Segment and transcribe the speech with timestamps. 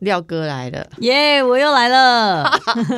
[0.00, 2.50] 廖哥来了，耶我又来了。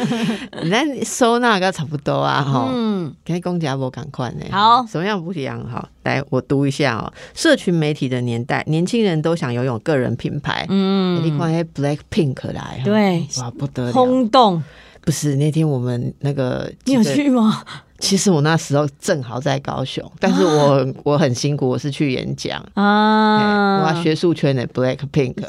[0.64, 2.68] 那收纳个差不多啊，哈。
[2.72, 4.46] 嗯，跟公家无赶快呢。
[4.50, 5.62] 好什么样不一样？
[5.68, 7.12] 哈，来我读一下哦。
[7.34, 10.66] 社群媒体的年代，年轻人都想拥有个人品牌。
[10.68, 13.92] 嗯，你看那 Black Pink 来，对，哇不得了。
[13.92, 14.62] 轰动。
[15.06, 17.62] 不是那天我们那个，你有去吗？
[18.00, 25.34] 其实我那时候正好在高雄，但是我 我很辛苦，我是去演讲啊，哇，学术圈的 Black Pink，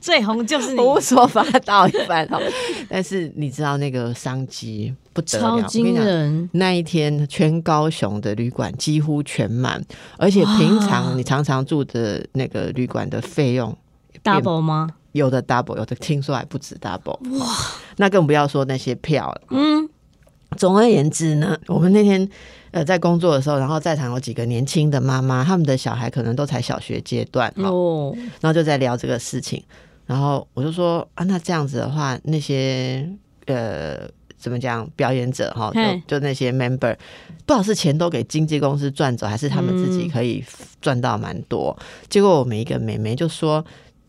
[0.00, 2.40] 最红就是你，胡说八道一般哈。
[2.88, 6.48] 但是你知道那个商机不得了，超惊人。
[6.54, 9.80] 那一天全高雄的旅馆几乎全满，
[10.16, 13.76] 而且平常你常常住的那个旅馆的费用
[14.24, 14.88] double 吗？
[15.14, 17.18] 有的 double，有的听说还不止 double。
[17.38, 17.56] 哇，
[17.98, 19.42] 那更不要说那些票了。
[19.50, 19.88] 嗯，
[20.56, 22.28] 总而言之呢，我们那天
[22.72, 29.62] 呃在工作的时候，然后在场有几个年轻的妈妈，他们的小孩可能都才小学阶段哦，然后就在聊这个事情，
[30.04, 33.08] 然后我就说啊，那这样子的话，那些
[33.46, 34.00] 呃
[34.36, 36.98] 怎么讲表演者哈，就就那些 member，不知
[37.46, 40.44] 道是钱都给经纪公司赚走，还是他们自己可以
[40.80, 41.78] 赚到蛮多。
[42.08, 43.64] 结果我们一个妹妹就说。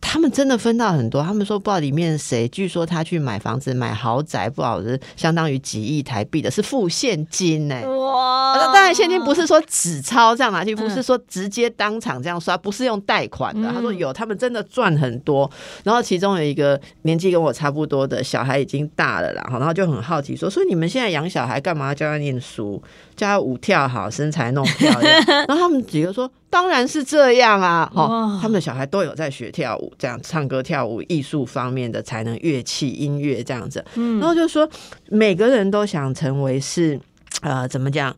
[0.08, 7.82] 他们真的分到很多，他们说不知道里面谁，据说他去买房子、买豪宅，不知道是相当于几亿台币的，是付现金呢。
[7.86, 8.72] 哇！
[8.72, 13.70] 当然现金不是说纸钞这样拿去付，是说直接当场这样刷，不是用贷款的。
[13.72, 15.50] 他说有，他们真的赚很多。
[15.82, 22.80] 然后其中有一个年纪跟我差不多的小孩已经大了啦，然后就很好奇说：，所以你们现在养小孩干嘛教他念书？
[23.16, 25.24] 叫他舞跳好，身材弄漂亮。
[25.48, 33.84] 然后他们几个说：“当然是这样啊！”哈，他们的小孩都有在学跳舞，这样唱歌、跳舞、艺术方面的才能，乐器、音乐这样子。
[33.94, 34.68] 嗯然后就说
[35.08, 36.98] 每个人都想成为是
[37.42, 38.14] 呃，怎么讲？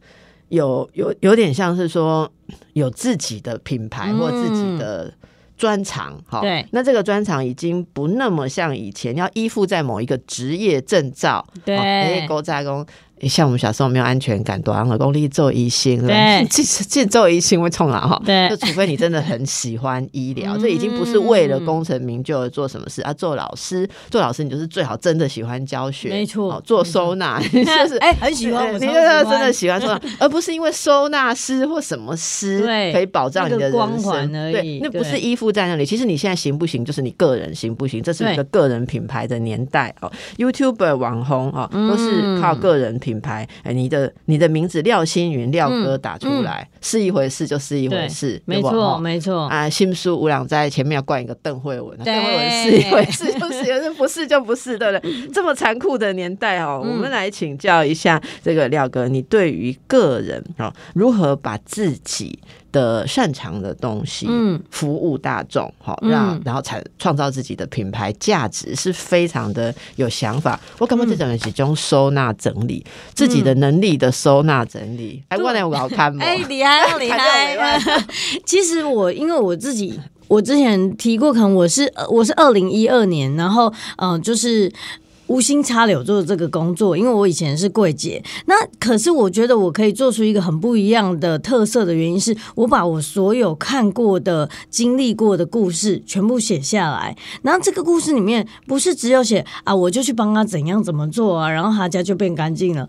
[0.50, 2.30] 有有有点像是说
[2.72, 5.12] 有自己的品牌或自己的
[5.58, 6.18] 专长。
[6.26, 6.66] 哈，对。
[6.70, 11.46] 那这个专长已经不那么像以前要依附在某一个职业证照。
[11.66, 12.86] 对，勾扎工。
[13.26, 23.14] 像我们小时候没有安全感，多安了功力做医心，对， 其实进做医心会冲啊哈，对，就除非你真的很喜欢医疗， 这已经不是为了功成名就而做什么事啊。
[23.14, 26.60] 做老师，做老师你就是最好真的喜欢教学，没错。
[26.64, 32.60] 做收纳 就是哎很喜欢，你就是真的喜欢收纳，而不是因为收纳师或什么师
[32.92, 35.86] 可以保障你的人生对，那不是依附在那里。
[35.86, 40.12] 其实你现在行不行，就是你个人行不行，这是一个个人品牌的年代哦。
[40.36, 42.98] YouTuber 网红哦，都是靠个人。
[42.98, 49.68] 品牌，哎，你的你的名字廖星云廖哥打出来是一回事，就是一回事，没错没错啊。
[49.68, 55.28] 新书吴朗在前面要冠一个邓慧文，邓慧文是一回事， 就是有人不是就不是，对不对？
[55.32, 62.38] 这么残酷的年代哦，我们来请教一下这个廖哥，你对于个人哦，如何把自己。
[62.72, 70.58] 的擅长的东西，嗯，服务大众，好让然后才创造自己的品牌价值，是非常的有想法。
[70.78, 72.84] 我根本这种集中收纳整理
[73.14, 76.24] 自己的能力的收纳整理，哎，我来我好看吗？
[76.24, 77.78] 哎，厉害厉害！
[78.44, 84.72] 其实我因为我自己，我之前提过，可能我是我是二零一二年，然后嗯，就是。
[85.28, 97.16] 无心插柳做这个工作，因为我以前是柜姐，那可是我觉得我可以做出一个很不一样的特色的原因，是我把我所有看过的、经历过的故事全部写下来。
[97.42, 102.88] 然后这个故事里面不是只有写啊，我就去帮他怎样怎么做啊，然后他家就变干净了。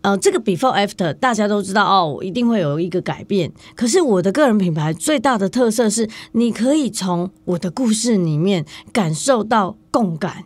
[0.00, 3.52] 呃，这个 before after 大家都知道哦，我一定会有一个改变。
[3.74, 10.44] 可是我的个人品牌最大的特色是，你可以从我的故事里面感受到共感。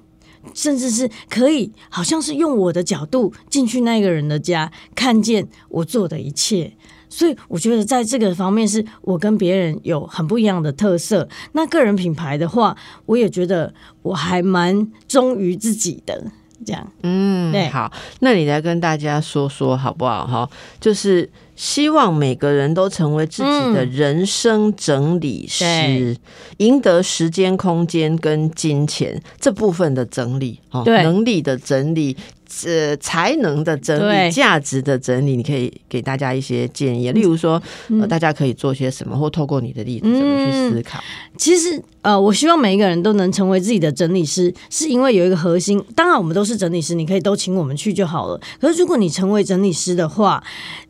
[0.55, 6.73] 甚至是可以，好像是用我的角度进去那个人的家，看见我做的一切。
[7.09, 11.29] 所以我觉得在这个方面，是我跟别人有很不一样的特色。
[11.53, 12.77] 那个人品牌的话，
[13.07, 16.25] 我也觉得我还蛮忠于自己的。
[16.65, 20.27] 这样，嗯，对，好，那你来跟大家说说好不好？
[20.27, 20.51] 哈，
[20.81, 21.29] 就是。
[21.55, 26.17] 希望每个人都成为自己的人生整理师，
[26.59, 32.17] 赢得时间、空间跟金钱这部分的整理，哦，能力的整理。
[32.65, 37.61] 呃才能的整理、价值的整理，你可以给大家一些建议，例如说，
[38.01, 41.03] 呃，大家可以做些什么，或透过你的例子怎么去思考。
[41.37, 45.83] 其实，呃，我希望每一个人都能成为自己的整理师，是因为有一个核心。
[45.95, 48.41] 当然，我们都是整理师，你可以都请我们去就好了。
[48.61, 50.43] 可是，如果你成为整理师的话，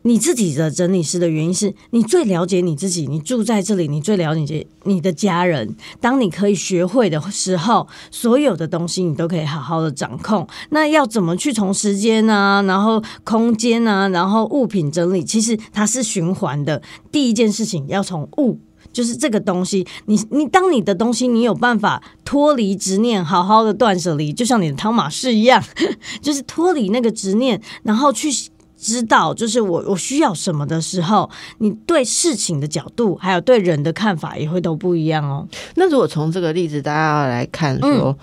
[0.03, 5.75] 你自己的整理师的原因是你最了解你自己，你住在这里，你最了解你的家人。
[6.00, 10.46] 当你可以学会的时候，所有的东西你都可以好好的掌控。
[10.70, 16.81] 那要怎么去从时间啊，然后空间啊，然后物品整理，其实它是循环的。
[17.11, 18.58] 第一件事情要从物。
[18.93, 25.64] 就是这个东西，你你当你的东西，你有办法脱离执念，好好的断舍离，就像你的汤马士一样，
[26.20, 28.29] 就是脱离那个执念，然后去
[28.82, 35.46] 知道，就是我我需要什么的时候，你对事情的角度，还有对人的看法也会都不一样哦。
[35.76, 38.19] 那如果从这个例子，大家要来看说。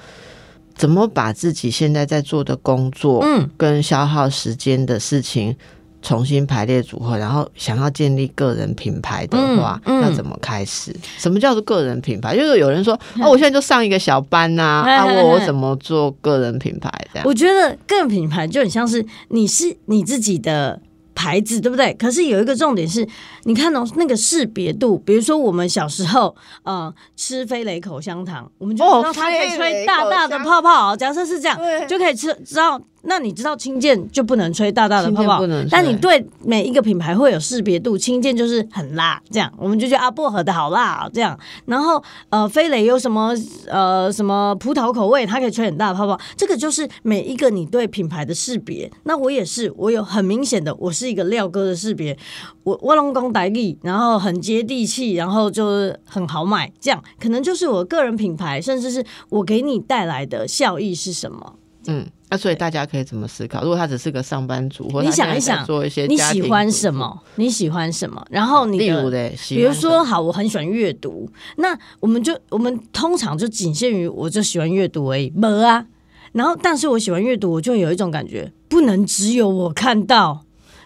[0.76, 5.54] 怎么把自己现在在做的工作，嗯，跟消耗时间的事情
[6.02, 10.96] 重新排列组合，然后想要建立个人品牌的话，嗯嗯要怎么开始？
[11.18, 12.36] 什么叫做个人品牌？
[12.36, 16.90] 就是有人说， 哦，我现在就上一个小班呐、 啊，嗯我我怎么做个人品牌？
[17.14, 20.82] 这样，我觉得个人品牌就很像是你是你自己的。
[21.16, 21.94] 牌子对不对？
[21.96, 23.06] 可是有一个重点是，
[23.44, 30.96] 你看哦，那个识别度，比如说我们小时候，呃，吃飞雷口香糖，我们就知道它可以吹大大的泡泡。
[30.96, 32.80] 假设是这样，对就可以吃，知道。
[33.04, 41.38] 那你知道氢键就不能吹大大的泡泡但你对每一个品牌会有识别度，氢键就是很辣，这样我们就觉得啊薄荷的好辣、哦、这样。
[41.66, 43.34] 然后呃飞雷有什么
[43.68, 48.92] 呃什么葡萄口味，它可以吹很大的泡泡，这个就是每一个你对品牌的识别。
[49.04, 52.18] 那我也是，我有很明显的，我是一个廖哥的识别，
[52.64, 61.56] 我我龙宫白力，然后很接地气，然后就是很好买，这样可能就是我个人品牌，甚至是我给你带来的效益是什么。
[61.88, 63.62] 嗯，那、所以大家可以怎么思考？
[63.64, 66.72] 如果他只是个上班族，或者你想一想，做一些你喜欢？
[66.72, 67.20] 什么？
[67.36, 68.24] 你喜欢什么？
[68.30, 69.10] 然后你例如的。
[69.10, 71.28] 嘞，喜比如说，好，我很喜欢阅读，
[71.58, 75.86] 那我们就我们通常就仅限于我就喜欢阅读而已，没啊。
[76.34, 80.46] 然后，但是我喜欢阅读，我就有一种感觉，不能只有我看到。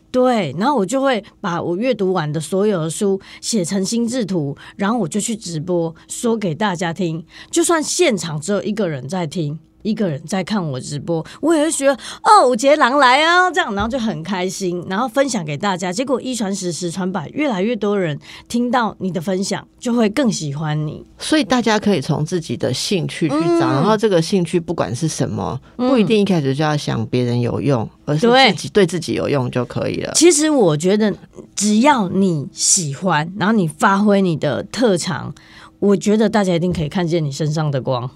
[0.10, 7.26] 对，然后我就会把我阅读完的所有的书写成心智图，然后我就去直播说给大家听。
[7.50, 11.94] 就算现场只有一个人在听，一个人在看我直播，我也会觉得
[12.24, 15.94] 哦，五节狼来啊，这样，然后就很开心，然后分享给大家。
[15.94, 21.06] 结果一传十，十传百，越来越多人听到你的分享，就会更喜欢你。
[21.20, 30.14] 所以大家可以从自己的兴趣去嗯找，然后这个兴趣不管是什么，不一定一开始就要想别人有用，而是对自己对自己有用就可以了。
[30.16, 31.14] 其实我觉得，
[31.56, 35.34] 只要你喜欢，然后你发挥你的特长，
[35.80, 38.10] 我觉得大家一定可以看见你身上的光。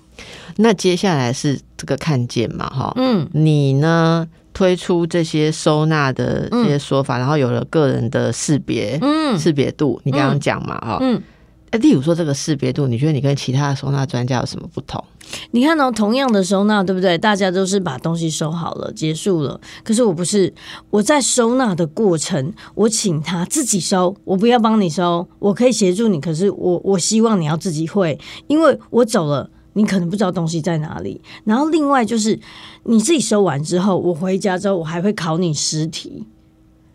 [0.57, 11.21] 那接下来是这个看见嘛，哈，嗯，你呢推出这些收纳的这些说法，然后有了个人的识别，嗯识别度，你刚刚讲嘛，哈，嗯，
[11.69, 15.03] 哎，例如说这个识别度，你觉得你跟其他的收纳专家有什么不同？
[15.51, 17.17] 你看哦，同样的收纳，对不对？
[17.17, 19.59] 大家都是把东西收好了，结束了。
[19.83, 20.51] 可是我不是，
[20.89, 26.19] 我在收纳的过程，我请他自己收，我不要帮你收，我可以协助你。
[26.19, 28.17] 可是我我希望你要自己会，
[28.47, 29.49] 因为我走了。
[29.77, 32.37] 你可能不知道东西在哪里，然后另外就是
[32.85, 36.25] 你自己收完之后，我回家之后我还会考你实体，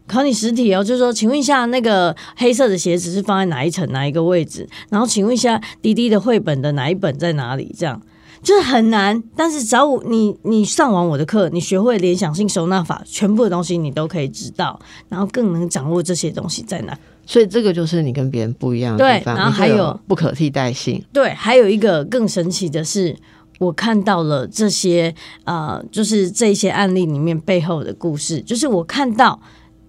[0.08, 4.68] 考你实体哦，就是说，请问一下，那个黑色的鞋子是放在哪一层哪一个位置？
[4.90, 7.72] 然后请问一下，滴滴的绘本的哪一本在哪里？
[7.78, 8.02] 这样
[8.42, 16.98] 就是很难，但是只要我你你上完我的课，你学会联想性收纳法，全部的东西你都可以知道，然后更能掌握这些东西在哪。
[17.32, 21.02] 所以这个就是你跟别人不一样的地方，对然后还有不可替代性。
[21.14, 23.16] 对，还有一个更神奇的是，
[23.58, 25.14] 我看到了这些
[25.44, 29.40] 呃，就是这些案例里面背后的故事，就是我看到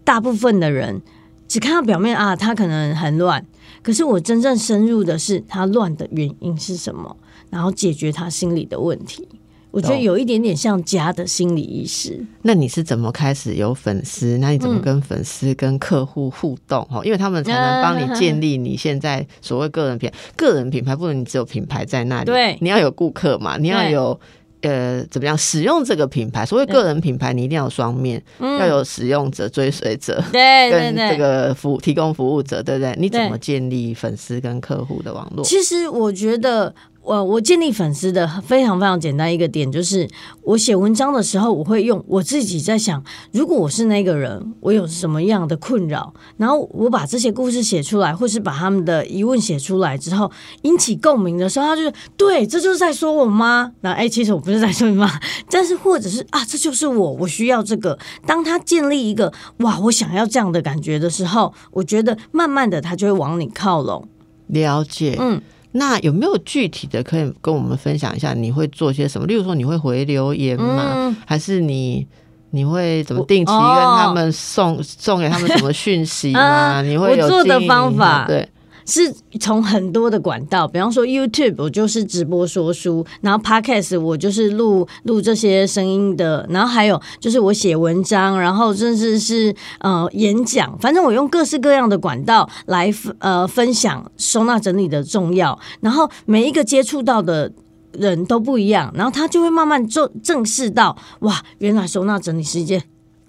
[0.06, 1.02] 大部分的人
[1.50, 3.46] 只看到表面啊，他可能很乱，
[3.82, 7.18] 可是我真正深入的是他乱的原因是什么，
[7.50, 9.28] 然后解决他心里的问题。
[9.74, 14.38] 我觉得有一点点像家的心理医师，那你是怎么开始有粉丝？
[14.38, 16.86] 那你怎么嗯跟粉丝、跟客户互动？
[16.86, 20.16] 哈，因为他们才能帮你建立你现在所谓个人品牌。
[20.38, 24.20] 个人品牌不能你只有品牌在那里，对你要有顾客嘛，你要有。
[24.62, 26.46] 呃，怎么样使用这个品牌？
[26.46, 32.96] 所谓个人品牌，你一定要有双面，要有使用者、追随者，嗯对对跟对，这个服务提供服务者，对不对？
[32.98, 35.44] 你怎对么建立粉丝跟客户的网络？
[35.44, 36.74] 其实我觉得，
[37.04, 40.10] 我我建立粉丝的非常非常简单一个点，就是
[40.42, 50.32] 我写文章的时候，我会用我自己在想，如果我是那个人，我有什么样的困扰，然后我把这些故事写出来，或是把他们的疑问写出来之后，
[50.62, 53.70] 引起共鸣的时候，他就是对，这就是在说我妈。
[53.82, 55.10] 那哎，其实我不是在说你妈，
[55.50, 58.00] 但是或者是啊，这就是我，我需要这个。
[58.26, 64.08] 当他建立一个哇，我想要这样的感觉的时候，我觉得慢慢的他就会往你靠拢。
[64.48, 65.42] 了解，嗯。
[65.74, 68.34] 那有没有具体的可以跟我们分享一下？
[68.34, 69.28] 你会做些什么？
[69.28, 71.16] 例如说，你会回留言吗？
[71.26, 72.08] 还是你
[72.52, 76.82] 你会怎么定期跟他们送送给他们什么讯息吗？
[76.86, 78.26] 你会有做的方法？
[78.28, 78.48] 对。
[78.86, 95.58] 是从很多的管道，比方说 YouTube，我就是直播说书；然后 Podcast，我就是录录这些声音的；然后还有就是我写文章，然后甚至是呃演讲，反正我用各式各样的管道来呃分享收纳整理的重要。
[95.82, 97.52] 然后每一个接触到的
[97.92, 102.84] 人都不一样，然后他就会慢慢正正视到，哇，原来收纳整理是一件。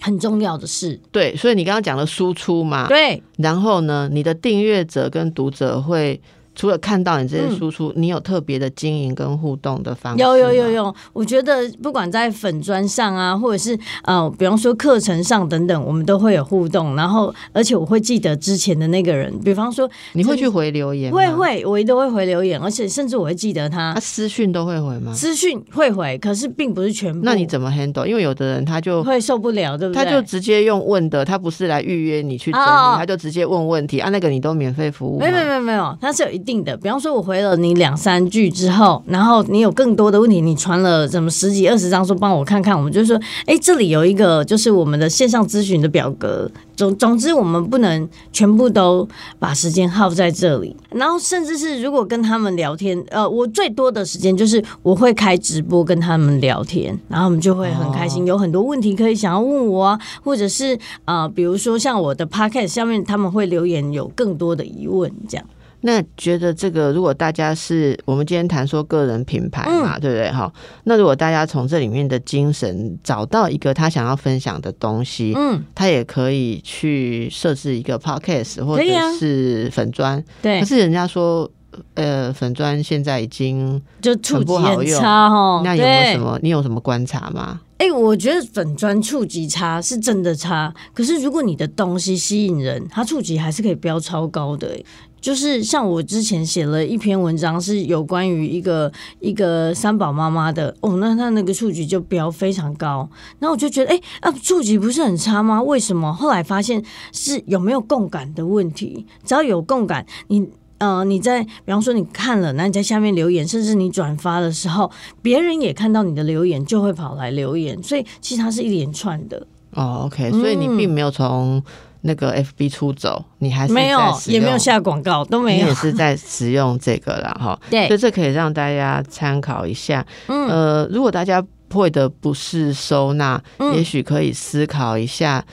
[0.05, 6.21] 很重要的事，对，所以你刚刚讲的输出嘛，对，然后呢，你的订阅者跟读者会。
[6.55, 16.95] 除了看到你这些输出，你有特别的经营跟互动的方式有有有有，我觉得不管在粉砖上啊，或者是呃，比方说课程上等等，我们都会有互动。
[16.97, 23.93] 然后，而且我会记得之前的那个人，比方说你会去回留言，会会，我都会回留言，而且甚至我会记得他。
[23.95, 25.13] 他私讯都会回吗？
[25.13, 27.21] 私讯会回，可是并不是全部。
[27.25, 28.05] 那你怎么 handle？
[28.07, 30.05] 因为有的人他就会受不了，对不对？
[30.05, 34.09] 他就直接用问的，他不是来预约你去整理，他就直接问问题啊。
[34.11, 35.19] 那个你都免费服务？
[35.19, 36.77] 没有没有没有，他是有一定的。
[36.77, 37.25] 比方说我。
[37.25, 46.51] 回了你两三句之后，然后你有更多的问题，你传了什么十几二十张，说帮我看看，我们就说，哎，这里有一个就是我们的线上咨询的表格。
[46.77, 49.09] 总总之，我们不能全部都
[49.39, 50.77] 把时间耗在这里。
[50.91, 65.47] 然后，甚至是如果跟他们聊天，呃，我最多的时间就是我会开直播跟他们聊天，然后我们就会很开心，有很多问题可以想要问我啊，或者是啊，比如说像我的 podcast 下面他们会留言，有更多的疑问这样。
[65.87, 70.33] 那觉得这个，如果大家是我们今天谈说个人品牌嘛，对不对？
[70.33, 70.51] 哈，
[70.85, 78.85] 那如果大家从这里面的精神找到一个他想要分享的东西，嗯，他也可以去设置一个 podcast 或者
[79.19, 80.59] 是粉砖，对。
[80.61, 81.51] 可是人家说，
[81.93, 85.61] 呃，粉砖现在已经就触及很差哈。
[85.63, 86.39] 那有没有什么？
[86.43, 87.61] 你有什么观察吗？
[87.77, 90.73] 哎，我觉得粉砖触及差是真的差。
[90.95, 94.81] 可是如果你的东西吸引人，它触及还是可以飙超高的。
[95.25, 105.63] 就是像我之前写了一篇文章，是有关于一个一个三宝妈妈的哦，那他那个数据就标非常高，然后我就觉得，哎啊，数据不是很差吗？
[105.63, 106.13] 为什么？
[106.13, 114.91] 后来发现是有没有共感的问题，只要有共感，你呃你在比方说你看了，那你在下面留言，甚至你转发的时候，
[115.23, 119.47] 别人也看到你的留言，就会跑来留言，所以其实它是一连串的。
[119.73, 121.63] 哦，OK，所以你并没有从。
[122.07, 127.59] 那个 FB 出走，你还是没有，也没有下广告，都没有，也是在使用这个了哈。
[127.71, 130.05] 对，所以这可以让大家参考一下。
[130.29, 131.43] 嗯，呃，如果大家
[131.73, 133.43] 会的不是收纳，
[133.75, 135.45] 也许可以思考一下。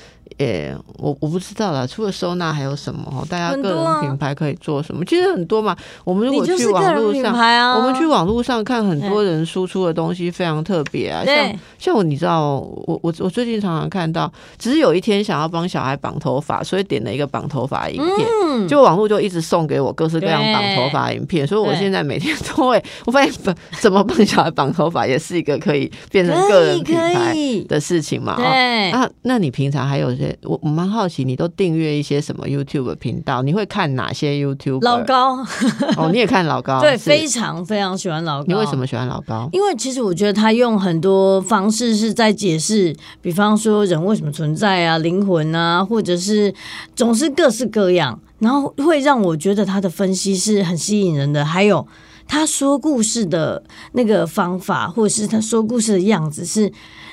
[0.41, 1.85] 诶，我我不知道啦。
[1.85, 3.23] 除了收纳还有什么？
[3.29, 5.05] 大家个人品牌可以做什么？
[5.05, 5.75] 其实很多嘛。
[6.03, 11.23] 我们如果去网络上，我们去网络上看很多人输出的东西非常特别啊。
[11.23, 21.45] 像像我，你知道，我我我最近常常看到，只是有一天想要帮小孩绑头发，所以点了一个绑头发影片，就网络就一直送给我各式各样绑头发影片。
[21.45, 27.35] 所以我现在每天 都会，我发现怎么帮小孩绑头发也是一个可以变成个人品牌
[27.67, 28.35] 的事情嘛。
[28.37, 30.11] 对啊，那你平常还有？
[30.43, 33.41] 我我蛮好奇，你都订阅一些什么 YouTube 频道？
[33.41, 34.83] 你会看哪些 YouTube？
[34.83, 35.37] 老高
[35.97, 36.79] 哦，你也看老高？
[36.81, 38.45] 对，非常非常喜欢老高。
[38.47, 39.49] 你为什么喜欢老高？
[39.51, 46.53] 因为其实我觉得他用很多方式是在解释，比方说人为什么存在啊，灵魂啊，或者是
[46.95, 51.45] 总是各式各样，然后会让我觉得他的分析是很吸引人的。
[51.45, 51.87] 还有
[52.27, 56.71] 他说故事的那个方法，或者是他说故事的样子是。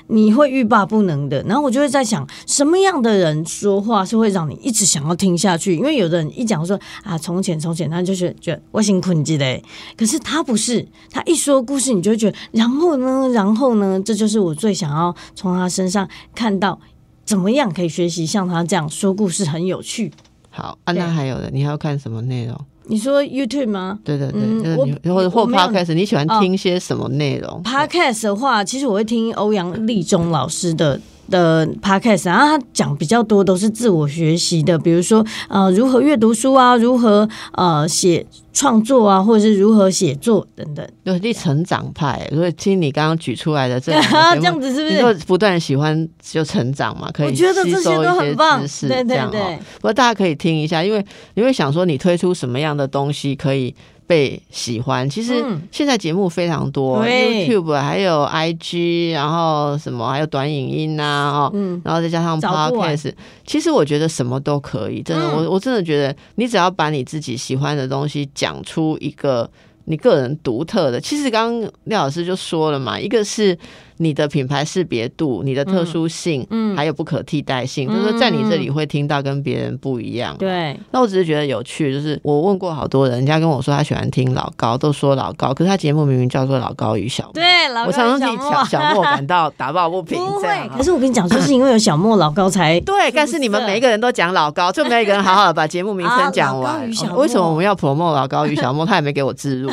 [0.08, 5.76] 你会欲罢不能的，然后我就会在想，什么样的人说话是会让你一直想要听下去？
[5.76, 9.62] 因为有的人一讲说啊，从前从前，他就是觉得我辛苦你嘞。
[9.96, 16.80] 可是他不是，他一说故事，你就会觉得，然后呢，然后呢，这就是我最想要从他身上看到，
[17.24, 20.10] 怎么样可以学习像他这样说故事很有趣。
[20.50, 22.58] 好，啊，那还有的，你还要看什么内容？
[22.88, 23.98] 你说 YouTube 吗？
[24.04, 40.86] 对对对，或者或 Podcast，你喜欢听些什么内容？Podcast 的话，其实我会听欧阳立中老师的的 podcast，然后他讲比较多都是自我学习的，比如说呃如何阅读书啊，如何呃写创作啊，或者是如何写作等等。
[41.04, 43.92] 对，是成长派，所以听你刚刚举出来的这
[44.36, 45.24] 这样子是不是？
[45.26, 49.58] 不断喜欢就成长嘛，可以我觉得这些吸收都一些很棒知识，对对这样哦对。
[49.76, 51.04] 不过大家可以听一下，因为
[51.34, 53.74] 你会想说你推出什么样的东西可以
[54.08, 55.08] 被喜欢。
[55.08, 63.12] 其实嗯现在节目非常多对，YouTube 还有 IG，然后什么还有短影音啊，哦，嗯，然后再加上 Podcast，
[63.46, 69.48] 其实我觉得什么都可以，真的，嗯我我真的觉得你只要把你自己喜欢的东西讲出一个
[69.84, 70.98] 你个人独特的。
[70.98, 73.56] 其实刚刚廖老师就说了嘛，一个是
[73.98, 80.36] 你的品牌识别度、你的特殊性，嗯还有不可替代性，就是说在你这里会听到跟别人不一样。
[80.38, 87.32] 对，那我只是觉得有趣，就是我问过好多人，人家跟我说他喜欢听老高，都说老高，可是他节目明明叫做老高与小莫。
[87.32, 96.80] 对，老我常常替高小小莫感到打抱不平，不会，可是我跟你讲，就是因为有小莫老高才 对，但是你们每一个人都讲老高，就没有一个人好好的把节目名称讲完。
[96.80, 98.86] 高与小为什么我们要 promote 老高与小莫？
[98.86, 99.70] 他也没给我置入。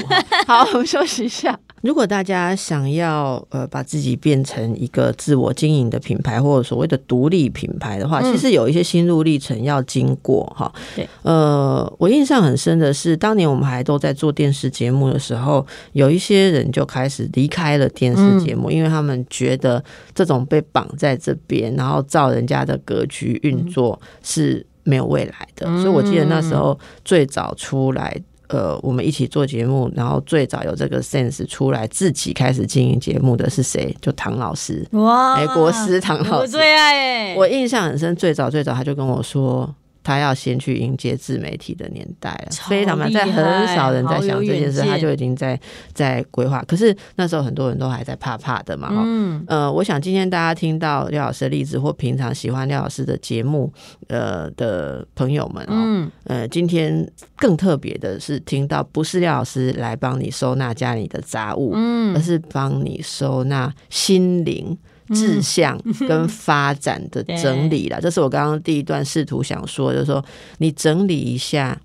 [0.48, 1.58] 好，我们休息一下。
[1.82, 10.72] 如果大家想要呃把自己变成一个自我经营的品牌，或者所谓的独立品牌的话，嗯其实有一些心路历程要经过哈。
[10.96, 25.68] 对，呃，我印象很深的是，当年我们还都在做电视节目的时候，有一些人就开始离开了电视节目，因为他们觉得这种被绑在这边，然后照人家的格局运作是没有未来的。
[25.68, 28.22] 嗯所以我记得那时候最早出来。
[28.56, 33.94] 呃，我们一起做节目，然后最早有这个 sense 出来，自己开始经营节目的是谁？
[34.02, 36.30] 就唐老师，哇，哎，国师唐老师。
[36.44, 39.70] 我最爱哎，我印象很深，最早最早他就跟我说，
[40.06, 45.60] 他要先去迎接自媒体的年代了，非常慢，在很少人在想这件事，他就已经在
[45.94, 46.64] 在规划。
[46.68, 53.74] 可是那时候很多人都还在怕怕的嘛，嗯，呃，我想今天大家听到廖老师的例子，或平常喜欢廖老师的节目，
[54.08, 64.78] 呃的朋友们哦，嗯，呃，今天更特别的是听到不是廖老师来帮你收纳家里的杂物，嗯而是帮你收纳心灵。
[65.14, 70.24] 志向跟发展的整理啦，这是我刚刚第一段试图想说，就是说
[70.58, 71.80] 你整理一下，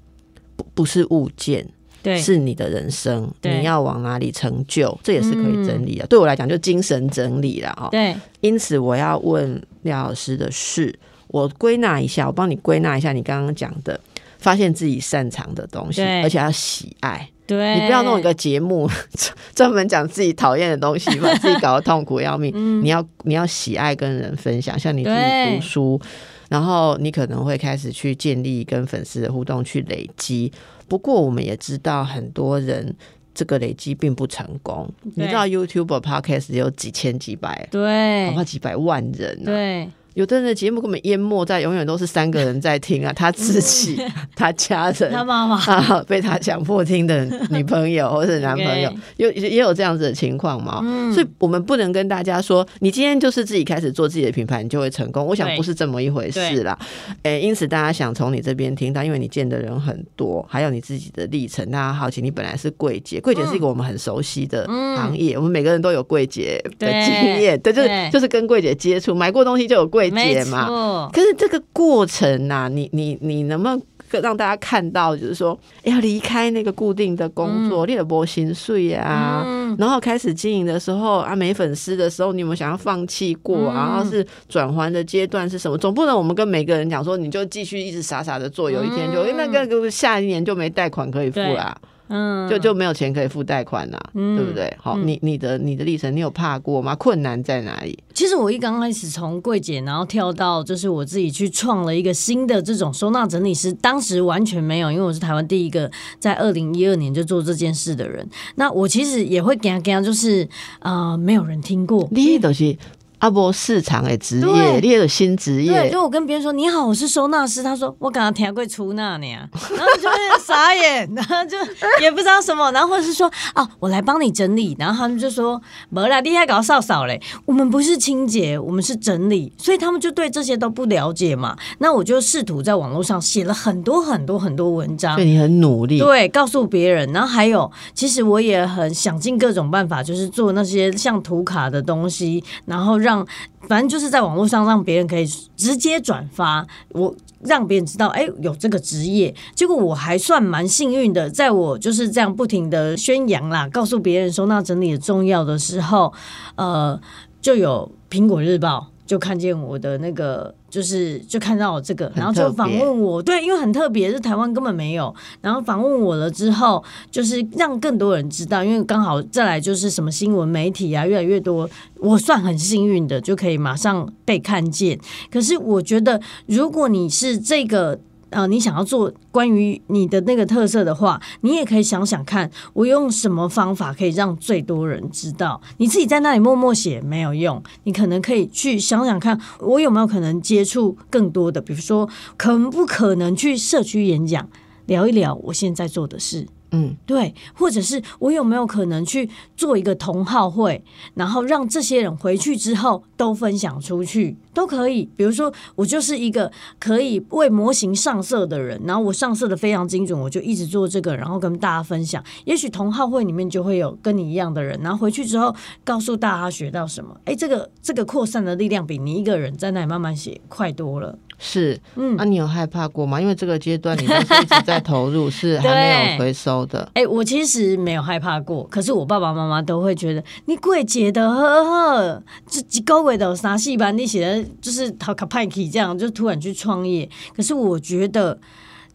[0.56, 1.66] 不不是物件，
[2.02, 6.06] 对，是你的人生，你要往哪里成就，这也是可以整理的。
[6.06, 7.88] 对我来讲，就精神整理了哦。
[7.90, 10.98] 对，因此，我要问廖老师的是，
[11.28, 14.00] 我归纳一下，我帮你归纳一下你刚刚讲的，
[14.38, 17.28] 发现自己擅长的东西，而且要喜爱。
[17.56, 18.88] 对，你不要弄一个节目
[19.54, 22.52] 专门讲自己讨厌的东西，把 自己搞得痛苦要命。
[22.54, 22.82] 嗯。
[22.82, 25.56] 你要你要喜爱跟人分享，像你自己对。
[25.56, 26.00] 读书，
[26.48, 30.52] 然后你可能会开始去建立跟粉丝的互动，去累积。
[30.86, 32.94] 不过我们也知道很多人。
[33.32, 38.26] 这个累积并不成功，你知道 YouTube、Podcast 有几千、几百，对。
[38.26, 44.00] 恐怕几百万人呢、对，有的人的节目根本淹没在，永远都是三个人在听啊，他自己、
[44.34, 50.80] 他家人、他妈妈 啊，被他强迫听的女朋友 或是男朋友有也有这样子的情况嘛？
[50.82, 55.26] 嗯所以我们不能跟大家说，你今天就是自己开始做自己的品牌，你就会成功。
[55.26, 56.78] 我想不是这么一回事啦。
[57.22, 62.20] 诶、因此大家想从你这边听到，因为你见的人很多，还有你自己的历程，大家好奇。
[62.20, 71.10] 你本来是柜姐，柜姐是一个我们很熟悉的行业，我们每个人都有柜姐的经验，对，就是就是跟柜姐接触，买过东西就有柜没姐嘛。
[71.12, 73.82] 可是这个过程呐、你你你能不能
[74.22, 83.74] 让大家看到，就是说，哎要离开那个固定的工作，你的波薪水啊，嗯，然后开始经营的时候啊，没粉丝的时候，你有没有想要放弃过啊？
[83.74, 85.76] 嗯然后是转换的阶段是什么？
[85.78, 91.76] 总不能我们跟每个人讲说，你就继续一直傻傻的做，有一天就、嗯诶那个下一年就没贷款可以付啦，
[92.10, 94.76] 嗯，就就没有钱可以付贷款啦，嗯对不对？
[94.78, 96.94] 好，嗯你你的你的历程，你有怕过吗？
[96.96, 97.98] 困难在哪里？
[98.12, 108.28] 其实我一刚开始从柜姐，然后跳到就是我自己去创了一个新的这种收纳整理师，当时完全没有，因为我是台湾第一个在二零一二年就做这件事的人。
[108.56, 110.46] 那我其实也会给他给他，就是
[110.80, 112.06] 呃，没有人听过。
[112.10, 112.76] 你都是
[113.20, 115.72] 阿波市场的职业，你也有新职业。
[115.72, 121.56] 对，，就我跟别人说你好，我是收纳师，他说我刚刚听过出纳呢，然后就会傻眼， 然后就
[122.02, 131.56] 也不知道什么，然后或者是说哦，我来帮你整理，然后他们就说没啦，厉害搞少少嘞，我们不是清洁，我们是整理，所以他们就对这些都不了解嘛。
[131.78, 135.14] 那我就试图在网络上写了很多很多很多文章。
[135.14, 135.98] 所以，你很努力。
[135.98, 137.10] 对，告诉别人。
[137.12, 143.26] 然后还有，其实我也很想尽各种办法，就是做那些像图卡的东西，然后让让
[143.68, 149.34] 反正就是在网络上让别人可以直接转发，我让别人知道，哎，有这个职业。
[149.54, 156.12] 结果我还算蛮幸运的，在我就是这样不停的宣扬啦，告诉别人收纳整理的重要的时候，
[156.54, 157.00] 呃，
[157.42, 158.86] 就有苹果日报。
[159.06, 165.14] 就看见我的那个，就是就看到我这个，然后就访问我，对，因为很特别，是台湾根本没有。
[165.42, 174.98] 然后访问我了之后，就是让更多人知道，因为刚好再来就是什么新闻媒体啊，越来越多，我算很幸运的，就可以马上被看见。
[175.30, 177.98] 可是我觉得，如果你是这个。
[178.30, 185.60] 呃，你想要做关于你的那个特色的话，你也可以想想看，我用什么方法可以让最多人知道。
[185.78, 194.48] 你自己在那里默默写没有用，你可能可以去想想看，我有没有可能接触更多的，比如说，可不可能去社区演讲，
[194.86, 196.46] 聊一聊我现在做的事。
[196.72, 200.82] 嗯，对，或者是我有没有可能去做一个同好会，
[201.14, 205.08] 然后让这些人回去之后都分享出去，都可以。
[205.16, 212.22] 比如说，我就是一个可以为模型上色的人，然后我上色的非常精准，我就一直做这个，然后跟大家分享。
[212.44, 215.54] 也许同好会里面就会有跟你一样的人，然后回去之后
[215.84, 217.16] 告诉大家学到什么。
[217.24, 221.18] 哎，这个这个扩散的力量比你一个人在那里慢慢写快多了。
[221.42, 223.18] 是，嗯啊，你有害怕过吗？
[223.18, 226.86] 因为这个阶段你都是一直在投入， 是还没有回收的。
[226.92, 237.08] 哎、我其实没有害怕过，可是我爸爸妈妈都会觉得你贵姐的呵呵，这几高贵的啥戏班，你写的就是讨卡派克这样，就突然去创业。
[237.34, 238.38] 可是我觉得，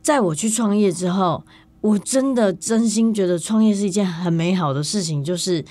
[0.03, 1.43] 在我去创业之后，
[1.81, 5.65] 我真的真心觉得创业是一件很美好的事情，就是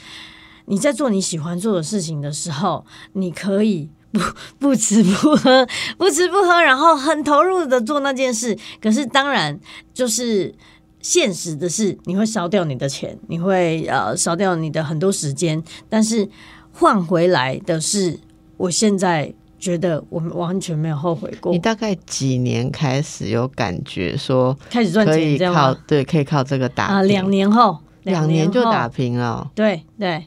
[0.64, 3.90] 你在做你喜欢做的事情的时候，你可以。
[4.14, 4.20] 不
[4.68, 5.66] 不吃不喝，
[5.98, 8.57] 不吃不喝，然后很投入的做那件事。
[8.81, 9.59] 可是当然
[9.92, 10.55] 就是
[11.00, 16.29] 现实的是，你会烧掉你的钱，你会呃烧掉你的很多时间，但是
[16.72, 18.18] 换回来的是，
[18.57, 25.53] 我现在觉得我们完全没有后悔过你，大概几年开始有感觉说开始赚可以钱，
[25.87, 29.50] 对，可以靠这个打啊，拼两年后，两年就打平了。
[29.55, 30.27] 对对，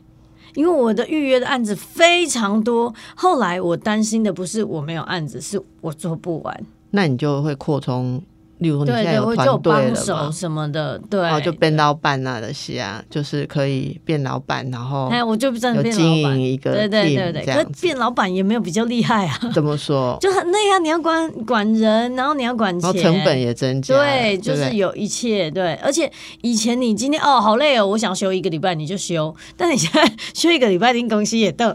[0.57, 6.65] 因为我的预约的案子非常多，后来我担心的不是我没有案子，是我做不完。
[6.89, 8.19] 那你就会扩充，
[8.59, 16.41] 例如说你现在有团队帮了嘛，手什么的，对，然后就变老板啊的些啊，就是可以变老板，然后哎，我就真的有变经营。
[16.41, 17.63] 一个对对对对，可。
[17.81, 20.17] 变老板也没有比较厉害啊，怎么说？
[20.19, 20.79] 就很累啊！
[20.79, 31.73] 你要管管人，然后你要管钱，然后成本也增加了，对，就是有一切对，而且以前你今天哦好累哦，我想休一个礼拜你就休，但你现在 休一个礼拜，你公司也逗。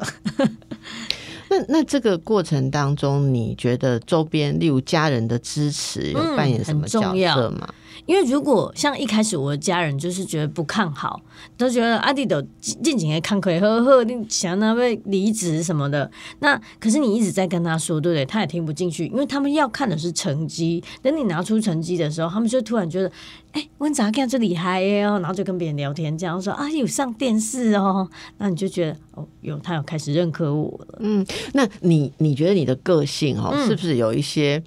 [1.52, 7.00] 那那这个过程当中，你觉得周边，例如家人的支持，有嗯扮演什么角
[7.34, 7.68] 色吗？
[8.06, 11.20] 因为如果像一开始我的家人就是觉得不看好，
[11.56, 16.10] 都觉得阿弟都近几年看可以呵呵，你想他会离职什么的。
[16.40, 18.26] 那可是你一直在跟他说，对不对？
[18.26, 20.82] 他也听不进去，因为他们要看的是成绩。
[21.00, 23.10] 等你拿出成绩的时候，他们就突然觉得，
[23.52, 30.98] 哎，温咋干这厉害耶哦，然后就跟别人聊天，这样说啊，有上电视哦，那你就觉得哦，有他有开始认可我了。
[30.98, 34.62] 嗯那你你觉得你的个性哦，嗯是不是有一些？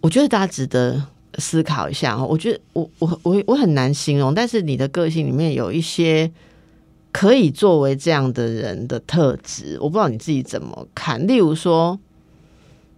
[0.00, 1.02] 我觉得大家值得
[1.40, 2.26] 思考一下哦。
[2.28, 6.30] 我觉得我我我我很难形容，但是你的个性里面有一些
[7.10, 11.26] 可以作为这样的人的特质，我不知道你自己怎么看。
[11.26, 11.98] 例如说，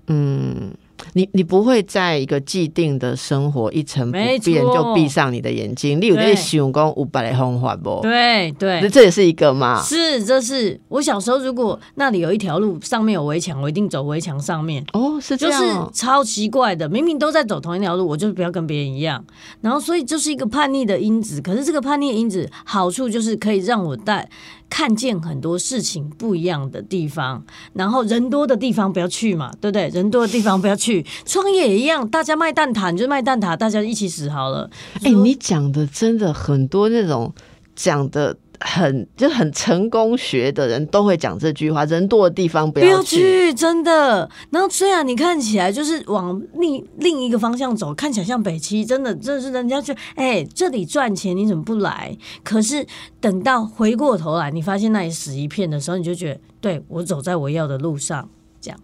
[0.09, 0.75] 嗯。
[1.15, 8.01] 你你不会在一个既定的生活一成不没变就闭上你的眼睛，例如对你想讲五百的方法不？
[8.03, 9.83] 对对这，这也是一个嘛。
[9.83, 14.85] 是，这是我小时候，如果那里有一条路，上面有围墙，我一定走围墙上面。
[14.93, 19.25] 哦，是这就是样哦、超奇怪的，明明都在走同一条路，我就是不要跟别人一样。
[19.61, 21.41] 然后，所以就是一个叛逆的因子。
[21.41, 24.29] 可是这个叛逆的因子好处就是可以让我带
[24.75, 27.45] 看见很多事情不一样的地方。
[27.75, 29.89] 然后人多的地方不要去嘛，对不对？
[29.91, 31.05] 人多的地方不要去。
[31.27, 34.71] 创业也一样，大家卖蛋挞你就卖蛋挞，大家一起死好了。
[35.03, 37.35] 哎、你讲的真的很多那种
[37.77, 43.53] 讲的很就很成功学的人都会讲这句话：人多的地方不不要去。
[43.55, 44.29] 真的。
[44.51, 52.17] 然后虽然你看起来就是往另另一个方向走，看起来像北七，真的真的是人家觉得，哎、这里赚钱，你怎么不来？
[52.43, 52.87] 可是
[53.21, 58.29] 等到回过头来，你发现那里死一片的时候，你就觉得，对我走在我要的路上。
[58.61, 58.79] 这样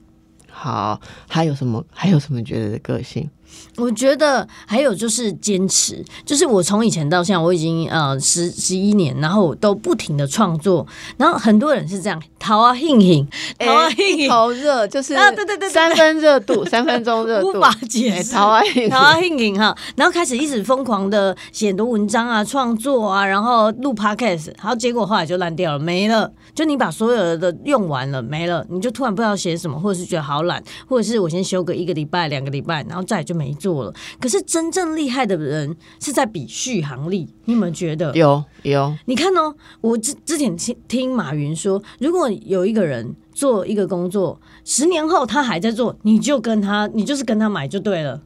[0.50, 1.84] 好，还有什么？
[1.92, 3.30] 还有什么觉得的个性？
[3.76, 18.34] 我觉得还有就是坚持，就是我从以前到现在，我已经呃十十一年，然后我都不停的创作，然后很多人是这样，逃啊兴兴，逃啊兴哎一兴，头热就是啊对对对对三分热度，三分钟热度无，法解释。
[18.34, 26.30] 哎陶啊印然后 Hing 哈，然后开始一直疯狂的写很多文章啊、创作啊，然后录 podcast，然后结果后来就烂掉了，没了。
[26.54, 33.94] 就你把所有的用完了，没了，你就突然不知道写什么，或者是觉得好懒，或者是我先休个一个礼拜、两个礼拜，然后再就没做了。
[34.20, 38.12] 可是真正厉害的人是在比续航力，你有没有觉得？
[38.16, 48.20] 有有，你看哦，我之之前听听马云说，如果有一个人做一个工作，十年后他还在做，你就跟他，你就是跟他买就对了，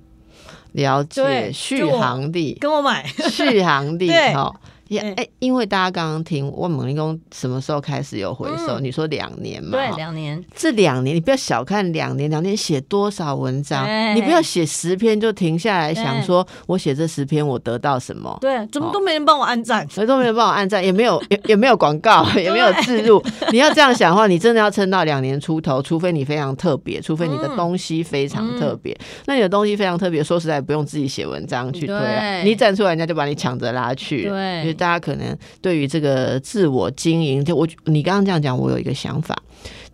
[0.73, 3.07] 了解对续航力，跟我买。
[3.07, 4.55] 续航力 对哈。
[4.99, 8.79] 哎，因为大家刚刚听问猛林工什么时候开始有回收？
[8.79, 9.71] 嗯你说两年嘛？
[9.73, 18.37] 对，两年，这两年你不要小看两年，两年写多少文章，你不要写十篇就停下来想说，我写这十篇我得到什么？
[18.41, 19.89] 对，怎么都没人帮我按赞。
[19.89, 23.23] 所以都没人帮我按赞，也没有也也没有广告，也没有置入。
[23.53, 28.99] 你要这样想的话，你真的要撑到两年出头，除非你非常特别，除非你的嗯东西非常特别。
[29.27, 34.29] 那你的东西非常特别，说实在不用自己写文章去推啊，你一站出来，人家就把你抢着拉去。
[34.29, 39.41] 对大家可能对于这个自我经营，就我你刚刚这样讲，我有一个想法。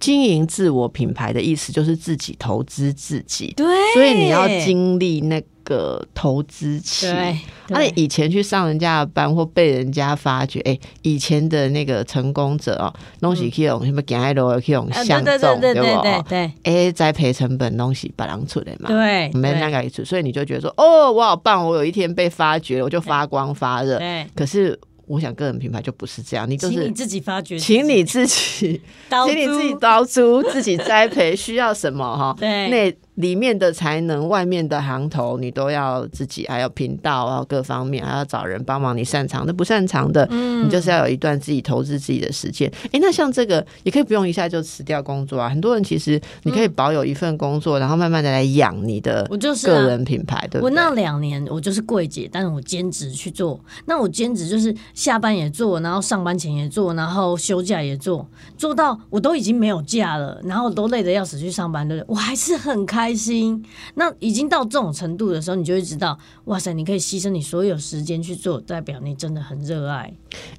[0.01, 7.07] 经营自我品牌的意思就是自己投资自己，对，所以你要经历那个投资期。
[7.07, 7.39] 对，
[7.71, 16.03] 而且对以前去上人家的班或被人家发掘，哎、以前的那个成功者哦，东西可以用什么行爱路可以用啊相对中，对对对不？
[16.03, 16.53] 对对。
[16.63, 23.99] 哎，栽培成本东西把人出来嘛，对没那个一出，所以你就觉得说，哦，我好棒，我有一天被发掘，我就发光发热。
[23.99, 32.37] 对，可是我想个人品牌就不是这样，你就是请你自己发掘，请你自己，刀请你自己刀租，自己栽培，需要什么哈？
[32.39, 38.97] 对那里面的才能，外面的行头，你都要自己，还有频道啊，各方面还要找人帮忙。
[38.97, 42.71] 你擅长的、不擅长的，嗯你就是要有一段自己投资自己的时间。
[42.93, 45.49] 哎，那像这个也可以不用一下就辞掉工作啊。
[45.49, 50.63] 很多人其实你可以保有一份工作，然后慢慢的来养你的我就是啊个人品牌，对不对？
[50.63, 53.61] 我那两年我就是柜姐，但是我兼职去做。
[53.87, 58.27] 那我兼职就是下班也做，然后上班前也做，然后休假也做，
[58.57, 62.07] 做到我都已经没有假了，然后都累得要死去上班，对不对？
[62.09, 63.65] 我还是很开开心。
[63.95, 70.13] 那已经到这种程度的时候，你就会知道，哇塞，你可以牺牲你所有时间去做，代表你真的很热爱。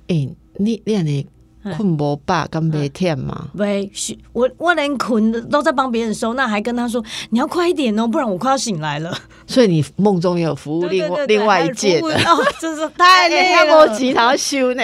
[0.08, 1.28] 诶，你你你
[1.76, 3.50] 困不饱，敢没忝嘛？
[3.56, 3.92] 喂，
[4.32, 9.14] 我我连捆的都在帮别人收，那还跟他说你要快一点哦，不然我快要醒来了。
[9.46, 12.02] 所以你梦中也有服务另外另外一还届的。
[12.02, 13.86] 服务哦，真是太累还了。
[13.86, 14.84] 无钱头收呢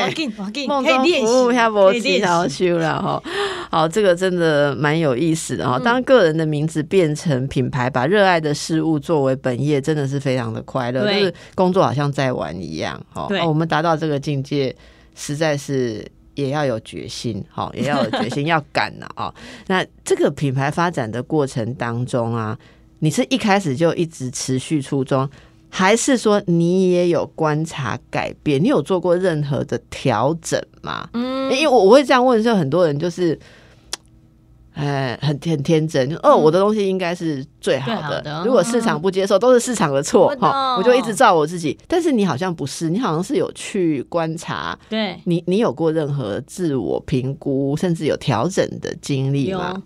[0.68, 2.70] 梦中服务习，还无可以练钱头习。
[2.70, 3.24] 收了哈。
[3.72, 5.80] 好，这个真的蛮有意思的哈。
[5.80, 13.02] 当个人的名字变成品牌，把热爱的事物作为本业，真的是非常的快乐，就是工作好像在玩一样。
[13.14, 14.76] 哈，我们达到这个境界，
[15.16, 16.06] 实在是。
[16.36, 19.34] 也要有决心，好，也要有决心，要敢了啊！
[19.68, 22.58] 那这个品牌发展的过程当中啊，
[23.00, 25.30] 你是一开始就一直持续初衷，
[25.70, 28.62] 还是说你也有观察改变？
[28.64, 31.10] 你有做过任何的调整吗？
[31.14, 33.38] 嗯因为我我会这样问，就很多人就是，
[34.76, 41.78] 呃，很 很天真，就哦，我的东西应该是最好的，的如果市场不接受，都是市场的错我懂哈，我就一直照我自己。
[41.88, 49.82] 但是你好像不是，你好像是有去观察，对，你你有过任何自我评估，甚至有调整的经历吗有？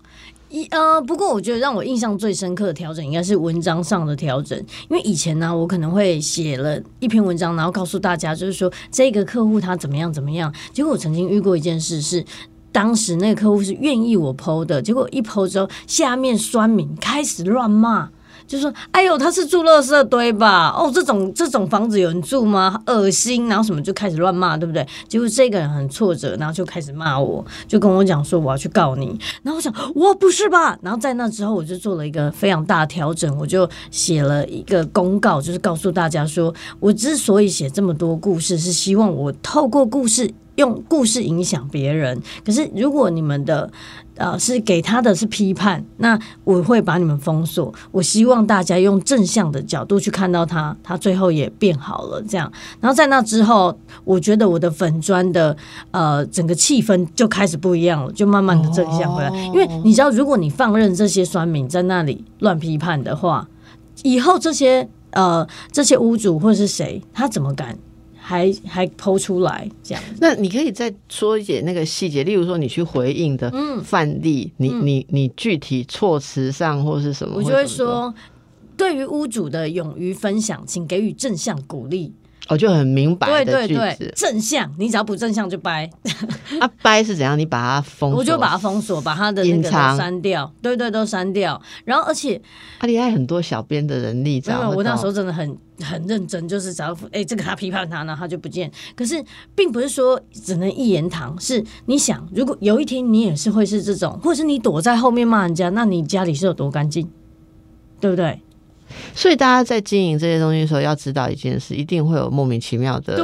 [0.60, 10.52] 一呃，不过我觉得让我印象最深刻的调整应该是文章上的调整，因为以前呢，我可能会写了一篇文章，然后告诉大家，就是说这个客户他怎么样怎么样。
[10.72, 12.24] 结果我曾经遇过一件事是。
[12.72, 18.08] 当时那个客户是愿意我剖的，结果一剖之后，下面酸民开始乱骂，
[18.46, 20.74] 就说：“哎呦，他是住垃圾堆吧？
[20.76, 22.80] 哦，这种这种房子有人住吗？
[22.86, 24.86] 恶心！”然后什么就开始乱骂，对不对？
[25.08, 29.18] 结果这个人很挫折，然后就开始骂我，就跟我讲说我要去告你。
[29.42, 30.78] 然后我想，我不是吧？
[30.82, 40.32] 然后在那之后，我就做了一个非常大的调整，我就写了一个公告，就是告诉大家说，我之所以写这么多故事，是希望我透过故事。
[40.60, 43.70] 用故事影响别人，可是如果你们的
[44.16, 47.72] 呃是给他的是批判，那我会把你们封锁。
[47.90, 52.22] 我希望大家用正向的角度去看到他，他最后也变好了。
[52.28, 55.56] 这样，然后在那之后，我觉得我的粉砖的
[55.90, 59.30] 呃整个气氛就开始不一样了，就慢慢的正向回来。
[59.46, 63.48] 因为你知道，如果你放任这些酸民在那里乱批判的话，
[64.02, 67.78] 以后这些呃这些屋主或是谁，他怎么敢
[68.30, 70.00] 还还剖出来这样？
[70.20, 78.14] 那你可以再说一点那个细节，例如说你去回应的嗯范例，你你你具体措辞上或是什么，我就会说，
[78.76, 82.12] 对于屋主的勇于分享，请给予正向鼓励。
[82.50, 85.88] 我就很明白对的句对对子，正向，你只要不正向就掰，
[86.60, 87.38] 啊，掰是怎样？
[87.38, 90.52] 你把它封锁，我就把它封锁，把它的那个都删掉。
[90.60, 91.60] 对对，都删掉。
[91.84, 92.34] 然后而且，
[92.78, 98.68] 啊，你还很多小编的人力，这因为我那时候真的很很认真，就是只要哎这个他批判他，然后他就不见。
[98.96, 107.08] 可是并不是说只能一言堂，是你想，如果有一天你也是会是这种，或者是你躲在后面骂人家，那你家里是有多干净，
[108.00, 108.42] 对不对？
[109.14, 113.16] 所以大家在经营这些东西的时候，要知道一件事，一定会有莫名其妙的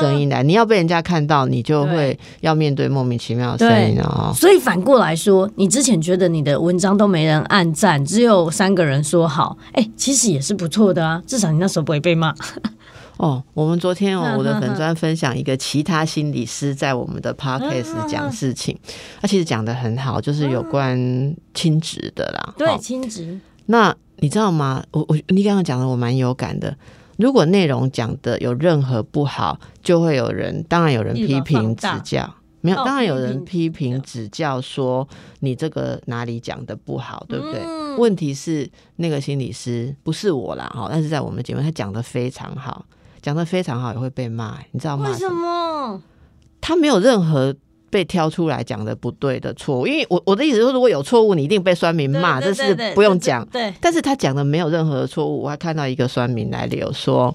[0.00, 0.42] 声音来。
[0.42, 4.32] 你要被人家看到，你就会要面对莫名其妙的声音哦。
[4.34, 12.34] 所以反过来说，你之前觉得你的文章都没人按赞，只有三个人说好，哎、其实也是不错的啊，至少你那时候不会被骂。
[13.16, 18.78] 哦，我们昨天哦，我的哼粉专分享一个其他心理师在我们的 podcast 讲事情，
[19.22, 22.54] 他其实讲的很好，就是有关亲职的啦。
[22.58, 24.84] 对，哦亲职，那你知道吗？
[24.90, 26.76] 我我你刚刚讲的我蛮有感的。
[27.16, 35.08] 如果内容讲的有任何不好，就会有人，当然有人批评指教，没有，哦当然有人批批评评指教说
[35.40, 37.60] 你这个哪里讲的不好，对不对？
[37.64, 42.84] 嗯问题是那个心理师不是我啦，哈，但是在我们节目他讲的非常好，
[43.22, 45.08] 讲的非常好也会被骂，你知道吗？
[45.08, 46.02] 为什么？
[46.60, 47.56] 他没有任何
[47.88, 53.46] 被挑出来讲的不对的错误，因为我我的意思是，如果有错误，你一定被酸民骂，对这是不用讲。
[53.46, 57.34] 对，但是他讲的没有任何的错误，我还看到一个酸民来留说，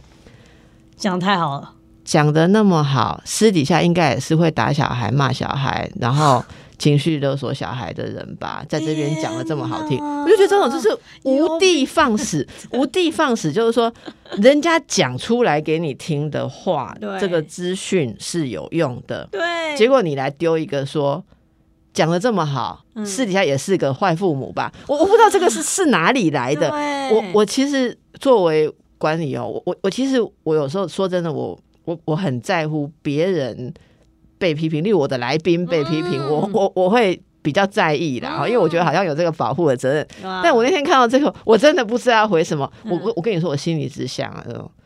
[0.96, 1.72] 讲得太好了。
[2.04, 6.44] 讲的那么好，私底下应该也是会打小孩、骂小孩，然后
[6.82, 10.90] 情绪勒索小孩的人吧，在这边讲的这么好听，我就觉得这种就是
[11.22, 13.94] 无地放矢，无地放矢，就是说
[14.38, 21.24] 人家讲出来给你听的话对，这个资讯是有用的，对，结果你来丢一个说。
[21.94, 24.72] 讲的这么好，嗯私底下也是个坏父母吧？
[24.88, 26.72] 我我不知道这个是是哪里来的。
[27.12, 33.74] 我我其实作为管理哦，我我我其实我有时候说真的，我我我很在乎别人
[34.42, 40.08] 被批评，例如我的来宾被批评，嗯我我我会比较在意啦，哈、因为我觉得好像有这个保护的责任。
[40.44, 42.70] 但我那天看到这个，我真的不知道要回什么。
[42.86, 44.44] 我嗯我我跟你说，我心里只想啊，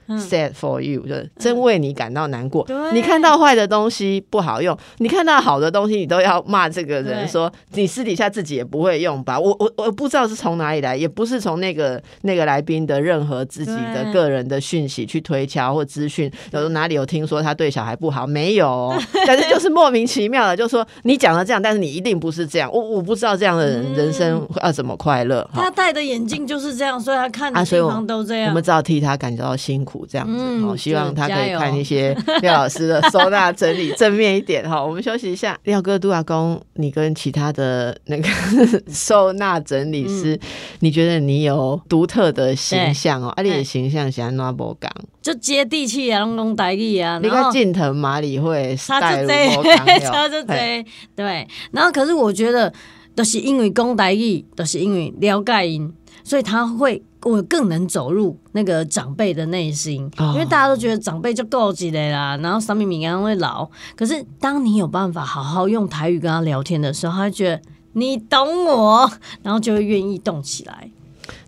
[0.10, 2.64] sad for you，就是真为你感到难过。
[2.66, 9.40] 对你看到坏的东西不好用，你看到好的东西，你都要骂这个人说你私底下自己也不会用吧？
[9.40, 18.98] 我我我不知道是从哪里来，也不是从那个那个来宾的任何自己的个人的讯息去推敲或资讯，有的哪里有听说他对小孩不好没有哦？
[19.26, 22.72] 但是就是莫名其妙的，就说你讲了这样，但是你一定不是这样。
[22.72, 25.48] 我我不知道这样的人、嗯人生要怎么快乐。
[25.54, 28.50] 他戴的眼镜就是这样，所以他看的地方都这样。
[28.50, 34.84] 我们只好替他感觉到辛苦，这样子嗯好、希望他可以看一些 廖老师的收纳整理正面一点哈。
[34.84, 38.28] 我们休息一下，廖哥、杜阿公，你跟其他的那个
[38.90, 40.40] 收纳整理师，嗯
[40.80, 43.30] 你觉得你有独特的形象哦？
[43.36, 44.92] 啊，你的形象是安怎无讲？
[45.22, 49.64] 就接地气啊，拢讲台语啊，你看近藤麻里会差带就入这，无
[50.02, 51.48] 差就这，对。
[51.72, 52.72] 然后可是我觉得，
[53.16, 55.92] 都是因为讲台语，都是因为了解因，
[56.24, 63.68] 所以他会我更能走入那个长辈的内心，哦因为大家都觉得长辈就够积累啦，然后小敏敏感会老。
[63.96, 67.62] 可是当你有办法好好用台语跟他聊天的时候，他会觉得
[67.94, 69.12] 你懂我，
[69.42, 70.92] 然后就会愿意动起来。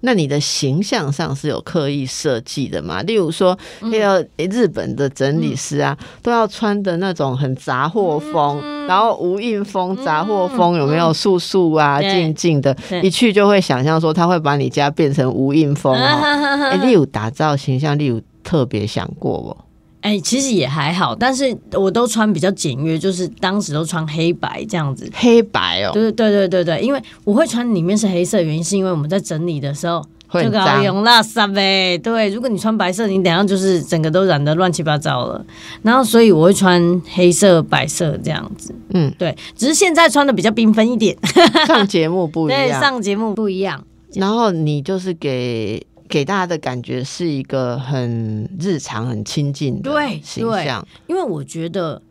[0.02, 3.02] 那你的形象上是有刻意设计的吗？
[3.04, 16.22] 例如说，那个日本的整理师啊，都要穿的那种很杂货风，然后无印风、杂货风有没有素素啊、对静静的，一去就会想象说他会把你家变成无印风哦。
[16.72, 19.58] 哎，例如打造形象，例如特别想过不？
[20.01, 25.10] 哎、其实也还好，但是我都穿比较简约，就是当时都穿黑白这样子。
[25.13, 30.83] 黑白哦，对对对对对，因为我会穿里面是黑色，原因是因为我们在整理的时候这个要会很脏。
[30.83, 31.97] 用垃圾呗。
[31.97, 35.45] 对，如果你穿白色，你等下就是整个都染得乱七八糟了。
[35.81, 38.73] 然后所以我会穿黑色、白色这样子。
[38.93, 41.17] 嗯，对，只是现在穿的比较缤纷一点，
[41.67, 42.79] 上节目不一对，样。
[42.79, 43.83] 上节目不一样。
[44.13, 50.86] 然后你就是给给大家的感觉是一个很日常、很亲近的对形象。
[51.08, 52.02] 因为我觉得，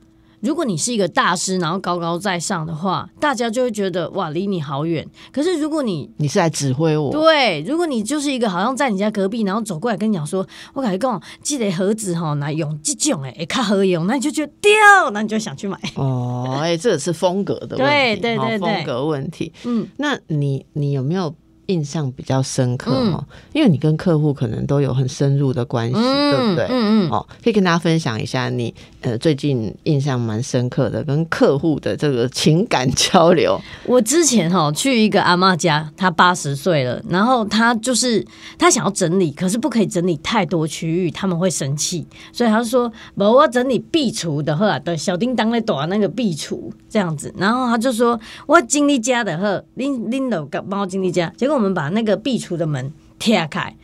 [0.41, 5.05] 如果你是一个大师，然后高高在上的话，大家就会觉得哇，离你好远。
[5.33, 15.79] 可是如果你你是来指挥我，对，如果你就是一个好像在你家隔壁，然后走过来跟你讲说，我感觉讲这个盒子哈，拿用这种哎，会较好用，那你就觉得掉，那你就想去买。
[15.97, 19.53] 哦，哎、这个是风格的问题，对对对风格问题。
[19.65, 21.35] 嗯，那你你有没有
[21.67, 23.25] 印象比较深刻嗯哦？
[23.53, 26.67] 因为你跟客户可能都有很深入的关系，对不对？
[26.69, 33.61] 嗯嗯，哦，可以跟大家分享一下你呃最近印象蛮深刻的跟客户的这个情感交流。
[33.85, 38.25] 我之前哈去一个阿妈家，她八十岁了，然后她就是
[38.59, 53.75] 她想要整理，可是不可以整理太多区域，他们会生气，所以她就说：“不，我整理壁橱的话，对，小叮当在躲那个壁橱这样子。”然后她就说：“我经理家的呵，拎拎了帮我经理家。”结果我们把那个壁橱的门贴开。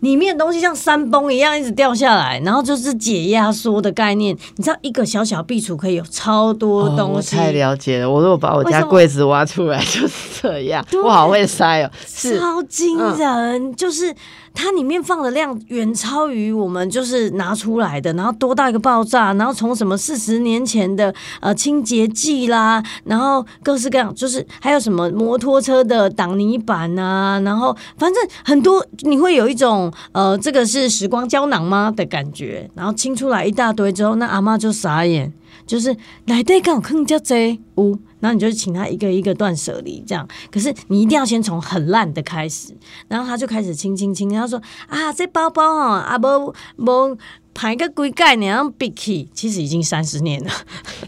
[0.00, 4.36] 里面的东西像山崩一样一直掉下来，然后就是解压缩的概念。
[4.56, 8.10] 你知道一个小小壁橱可以有超多哦东西，我太了解了。
[8.10, 11.90] 我如果把我家柜子挖出来就是这样，我好会塞哦。
[12.04, 14.12] 是，超惊人，就是
[14.54, 35.32] 它里面放的量远超于我们就是拿出来的，然后多到一个爆炸，然后从什么四十年前的呃清洁剂啦，然后各式各样，就是还有什么摩托车的挡泥板啊，然后反正很多你会有一种呃这个是时光胶囊吗的感觉，然后清出来一大堆之后，那阿妈就傻眼。
[35.66, 35.96] 就是
[36.26, 40.26] 来对刚好坑叫贼屋，然后你就请他一个一个断舍离这样。
[40.50, 42.74] 可是你一定要先从很烂的开始，
[43.08, 47.18] 然后他就开始清清清，然后说啊，这包包哦，啊无无
[47.54, 50.50] 排个规盖呢，然后闭起，其实已经三十 年了。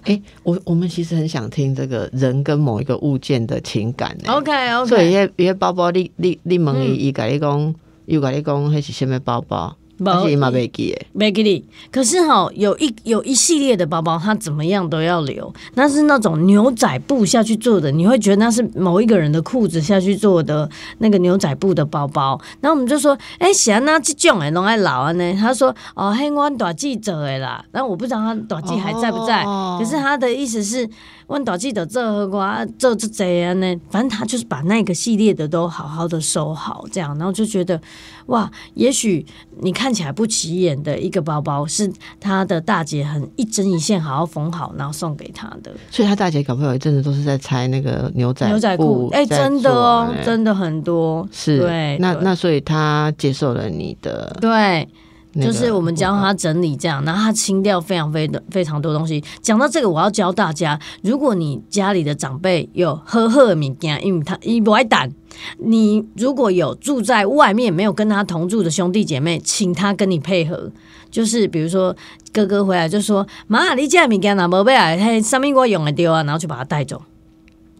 [0.04, 4.32] 哎，我我们其实很想听这个人跟某一个物件的情感呢。
[4.32, 4.52] OK
[4.86, 7.74] 所以 OK，迄迄包包，你你你问伊，伊甲你讲，
[8.06, 9.74] 又甲你讲，迄是什么包包？
[10.02, 11.06] 但是伊嘛袂记诶。
[11.12, 11.62] 没给你。
[11.92, 20.68] 可是哈、有一有一系列的包包，它怎么样都要留，那是那种牛仔布下去做的，你会觉得那是某一个人的裤子下去做的
[20.98, 22.40] 那个牛仔布的包包。
[22.60, 25.34] 然后我们就说，哎、喜欢那这种诶，拢爱老啊呢。
[25.34, 27.64] 他说，哦，嘿，我短记者诶啦。
[27.70, 30.88] 然后我不知道他短记还在不在，哦可是他的意思是，
[31.26, 37.80] 我大记者这我这这这样呢，反正他就是把那个系列的都好好的收好，这样，然后就觉得，
[38.26, 39.24] 哇，也许
[39.60, 45.72] 你看起来不起眼的一个包包，是他的大姐很一针一线好好缝好，然后送给他的。
[45.90, 51.98] 所以他大姐搞不好有一阵子都是在拆那个牛仔牛仔裤布，哎、在真的哦真的很多，是对，对。
[52.00, 54.88] 那那所以他接受了你的对。
[55.34, 59.22] 那个就是我们教他整理这样，然后他清掉非常非的非常多东西。
[59.42, 65.10] 讲到这个，我要教大家，如果你家里的长辈有喝喝的物件，因为他伊不爱胆，
[65.58, 70.70] 你如果有住在外面没有跟他同住的兄弟姐妹，请他跟你配合。
[71.10, 71.94] 就是比如说
[72.32, 75.04] 哥哥回来就说：“妈，你这物件哪没买来？
[75.04, 77.02] 嘿，上面我用的丢啊，然后就把它带走，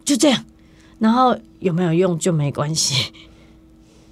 [0.05, 0.45] 就这样。
[0.99, 3.11] 然后有没有用就没关系。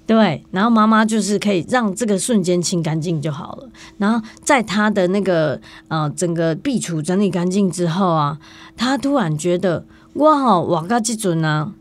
[0.06, 3.68] 对，然后妈妈就是可以让这个瞬间清干净就好了。
[3.96, 8.38] 然后在他的那个呃整个壁橱整理干净之后啊，
[8.76, 11.72] 他突然觉得我吼活到这阵啊，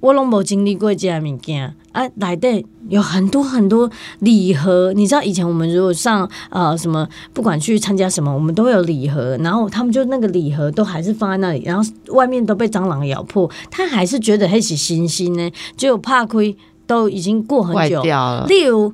[0.00, 4.92] 我拢无经历过这样物件啊，内底有很多很多礼盒。
[4.92, 16.54] 你知道以前我们如果上呃什么，不管去参加什么，我们都会有礼盒，然后他们就那个礼盒都还是放在那里，然后外面都被蟑螂咬破，他还是觉得还是新鲜呢，就怕亏
[16.86, 18.02] 都已经过很久。
[18.02, 18.46] 了。
[18.46, 18.92] 例如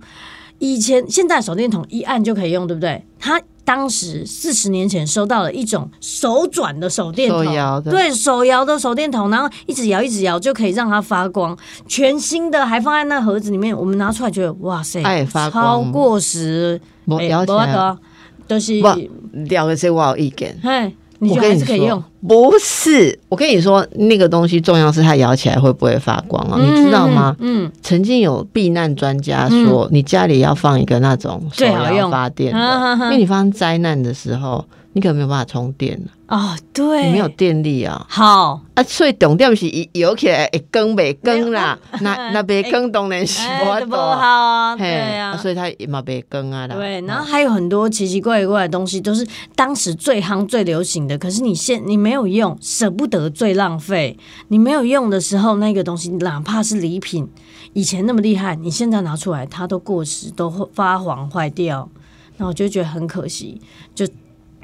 [0.59, 3.05] 以前现在手电筒一按就可以用，对不对？
[3.19, 17.99] 他当时四十年前收到了一种手转的手电筒，手摇的对手摇的手电筒，然后一直摇一直摇就可以让它发光，全新的还放在那盒子里面，我们拿出来觉得哇塞，它也发光超过时，哎我摇起来，没办法
[18.49, 18.81] 都是
[19.77, 20.59] 是我有意见。
[20.63, 26.59] 嘿，你我跟你说还是可以用？，不是，我跟你说，那个东西重要是它摇起来会不会发光啊？
[26.61, 27.37] 你知道吗？
[27.39, 34.65] 嗯，曾经有避难专家说，你家里要放一个那种手摇发电的，因为你发生灾难的时候，
[34.95, 38.05] 你可能没有办法充电了，哦，对，你没有电力啊。
[38.09, 38.61] 好。
[38.75, 43.41] 啊，所以重点是伊摇起来会更袂更啦，那 那袂更当然是
[43.87, 46.75] 不好啊，嘿对啊，所以它也嘛袂更啊啦。
[46.75, 51.17] 对，然后还有很多奇奇怪怪的东西，都是当时最夯、最流行的。
[51.17, 54.19] 可是你现你没有用，舍不得，最浪费。
[54.49, 57.29] 你没有用的时候，那个东西哪怕是礼品，
[57.73, 61.89] 以前那么厉害，你现在拿出来，它都过时，都会发黄坏掉。
[62.39, 63.61] 那我就觉得很可惜，
[63.95, 64.09] 就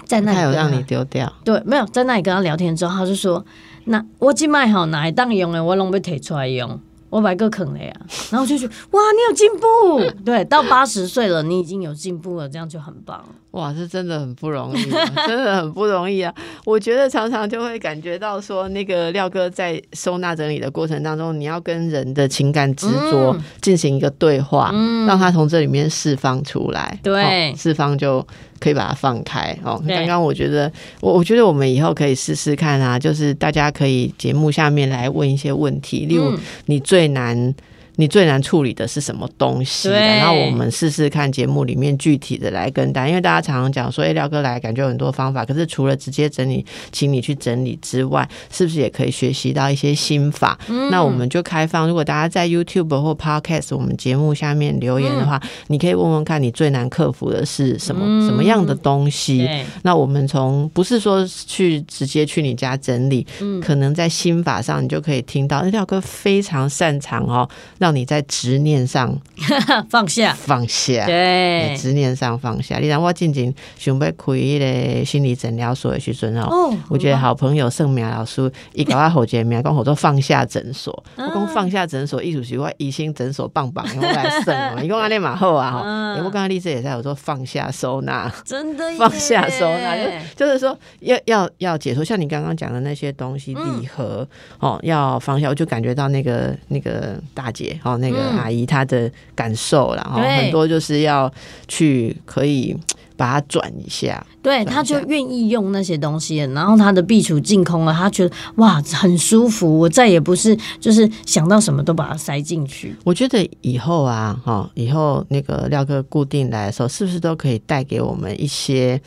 [0.09, 3.45] 在那里跟他有让你丢掉，对，没有在那里跟他聊天之后，他就说
[3.85, 6.81] ：“那我今麦好哪一当用的，我拢被提出来用，
[7.11, 7.93] 我买个坑了呀。”
[8.33, 13.23] 然后我就觉得哇，你有进步，对，到八十岁了，你已经有进步了，这样就很棒。
[13.53, 16.33] 哇，这真的很不容易啊，真的很不容易啊！
[16.67, 24.71] 我觉得常常就会感觉到说，那个廖哥在收纳整理的过程当中，你要跟人的情感执着嗯进行一个对话，
[25.07, 28.25] 让他从这里面释放出来，对哦释放就
[28.61, 29.83] 可以把它放开哦。
[29.89, 30.71] 刚刚我觉得，
[31.01, 37.55] 我我觉得我们以后可以试试看啊，就是大家可以节目下面来问一些问题，例如嗯你最难。
[38.01, 39.91] 你最难处理的是什么东西？
[39.91, 50.57] 然后我们试试看节目里面具体的来跟大家，因为大家常常讲说，哎，廖哥来感觉有很多方法，可是除了直接整理，请你去整理之外，是不是也可以学习到一些心法？
[50.69, 59.49] 嗯那我们就开放，如果大家在 YouTube 或 Podcast 我们节目下面留言的话，嗯你可以问问看你最难克服的是什么、什么样的东西？
[59.83, 69.19] 那我们从不是说去直接去你家整理，嗯可能在心法上你就可以听到，哎廖哥非常擅长哦，让让你在执念上
[69.89, 71.07] 放下，放下。
[71.07, 72.77] 对，执念上放下。
[72.77, 80.93] 你让我进前想要开一个心理诊疗所的时阵哦，我觉得好朋友盛明老师伊甲我好见面，讲好多放下诊所。
[81.17, 84.81] 我讲放下诊所，艺术是我医心诊所棒棒，我来胜哦。
[84.85, 85.79] 伊讲安尼嘛好啊哈。
[86.19, 89.97] 我刚刚例子也在我说放下收纳，真的放下收纳，
[90.37, 92.05] 就就是说要要要解脱。
[92.05, 94.29] 像你刚刚讲的那些东西，礼盒
[94.59, 101.33] 哦，要放下，我就感觉到那个那个大姐哦，那个阿姨她的感受然后，很多就是要
[101.67, 102.77] 去可以。
[103.19, 112.95] 把它转一下，对，他就愿意用那些东西，然后他的壁橱净空了，他觉得哇很舒服，我再也不是就是想到什么都把它塞进去。
[113.03, 119.03] 我觉得以后啊，哈，以后那个廖哥固定来的时候，是不是都可以带给我们一些？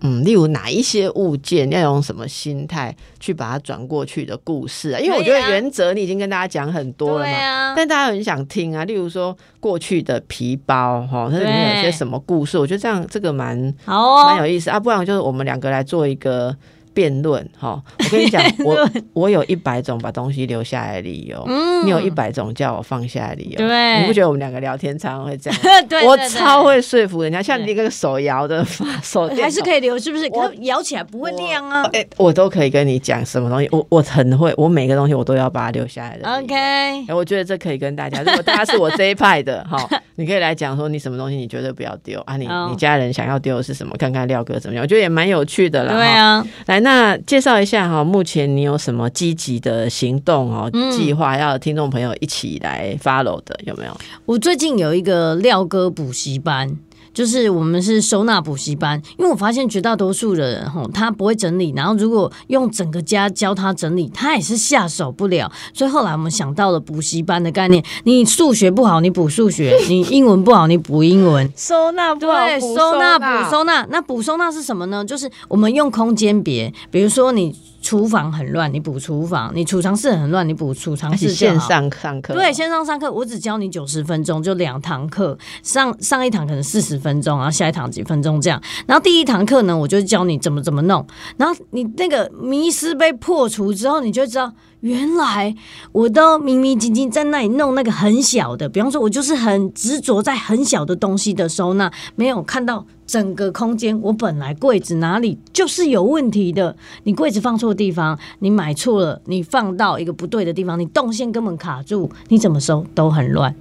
[0.00, 5.00] 嗯，例如哪一些物件要用什么心态去把它转过去的故事啊？
[5.00, 8.84] 因为我觉得原则你已经跟大家讲很多了嘛，但大家很想听啊。
[8.84, 12.58] 例如说过去的皮包哈，它里面有些什么故事？
[12.58, 14.78] 我觉得这样这个蛮好，蛮有意思啊。
[14.78, 16.54] 不然就是我们两个来做一个。
[16.94, 25.60] 辩论哈，我跟你讲，我我有一百种把东西留下来的理由，嗯你有一百种叫我放下的理由，对，你不觉得我们两个聊天常常会这样？
[25.88, 28.64] 对，我超会说服人家，像你那个手摇的
[29.02, 30.28] 手还是可以留，是不是？
[30.32, 36.28] 我摇起来不会亮啊，哎，我都可以跟你讲什么东西，我我很会，我每个东西我都要把它留下来的。
[36.38, 39.76] OK，哎，我觉得这可以跟大家，如果大家是我这一派的哈，
[40.16, 43.94] 你可以来讲说你什么东西你绝对不要丢啊，你你家人想要丢的是什么？
[43.98, 45.92] 看看廖哥怎么样，我觉得也蛮有趣的啦。
[45.94, 47.54] 对啊，来那介绍。
[47.64, 50.70] 一下哈，目前你有什么积极的行动哦？
[50.92, 53.96] 计划要听众朋友一起来 follow 的有没有？
[54.26, 56.76] 我最近有一个廖哥补习班。
[57.14, 65.50] 就是我们是收纳补习班，因为我发现绝大多数的人吼，他不会整理，然后如果用整个家教他整理，他也是下手不了。
[65.72, 71.48] 所以后来我们想到了补习班的概念，你数学不好，你补数学；你英文不好，你补英文。
[71.56, 73.86] 收纳对，收纳补收纳。
[73.90, 75.04] 那补收纳是什么呢？
[75.04, 81.28] 就是我们用空间别，比如说你厨房很乱，你补厨房；你储藏室很乱，你补储藏室。
[81.28, 87.03] 线上上课对，线上上课，我只教你九十分钟，就两堂课，上上一堂可能四十。
[87.04, 95.54] 分钟，然后下一堂几分钟这样，然后第一堂课呢，我就教你怎么怎么弄，然后你那个迷失被破除之后，你就知道原来
[95.92, 106.74] 我都明明静静在那里弄那个很小的，比方说我就是很执着在很小的东西的收纳，没有看到整个空间，我本来柜子哪里就是有问题的，
[107.04, 113.54] 你柜子放错地方，你买错了，你放到一个不对的地方，你动线根本卡住，你怎么收都很乱。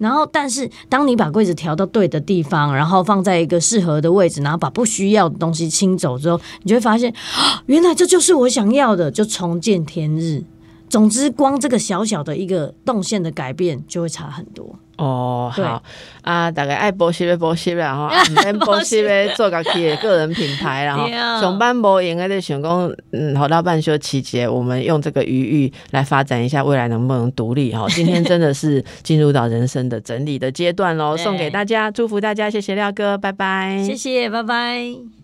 [0.00, 10.42] 然后，但是当你把柜子调到对的地方，然后放在一个适合的位置，然后把不需要的东西清走之后，你就会发现啊，原来这就是我想要的，就重见天日。
[10.90, 14.76] 总之，光这个小小的一个动线的改变，就会差很多。
[14.98, 15.82] 哦，好
[16.22, 18.04] 啊，大概爱波西的波西然后
[18.36, 21.08] 爱波西的做个企业个人品牌，然后
[21.40, 27.86] 上班不应该在想讲，嗯，好到半休期间，我们用这个余裕来发展一下未来能不能独立哈。
[27.94, 35.19] 今天真的是进入到人生的整理的阶段喽， 送给大家，祝福大家，谢谢廖哥，拜拜，谢谢，拜拜。